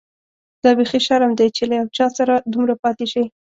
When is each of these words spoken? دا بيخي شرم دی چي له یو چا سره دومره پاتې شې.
دا 0.63 0.71
بيخي 0.77 0.99
شرم 1.07 1.31
دی 1.39 1.47
چي 1.55 1.63
له 1.69 1.73
یو 1.79 1.87
چا 1.97 2.05
سره 2.17 2.33
دومره 2.51 2.73
پاتې 2.83 3.05
شې. 3.11 3.23